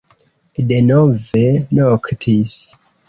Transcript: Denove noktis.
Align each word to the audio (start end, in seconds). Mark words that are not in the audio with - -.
Denove 0.71 1.43
noktis. 1.81 2.57